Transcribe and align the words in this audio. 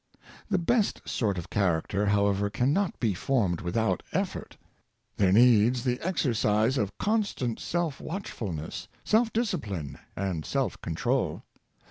The 0.49 0.57
best 0.57 1.07
sort 1.07 1.37
of 1.37 1.51
character, 1.51 2.07
however, 2.07 2.49
can 2.49 2.73
not 2.73 2.99
be 2.99 3.13
formed 3.13 3.61
without 3.61 4.01
effort. 4.13 4.57
There 5.17 5.31
needs 5.31 5.83
the 5.83 5.99
exercise 6.01 6.75
of 6.79 6.97
constant 6.97 7.59
self 7.59 8.01
watchfulness, 8.01 8.87
self 9.03 9.31
discipline, 9.31 9.99
and 10.15 10.43
self 10.43 10.81
con 10.81 10.95
trol. 10.95 11.41